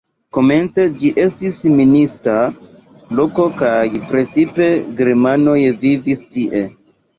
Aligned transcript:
Komence 0.35 0.85
ĝi 1.01 1.11
estis 1.23 1.59
minista 1.73 2.33
loko 3.21 3.47
kaj 3.61 3.77
precipe 4.09 4.73
germanoj 5.03 5.61
vivis 5.87 6.27
tie. 6.37 6.67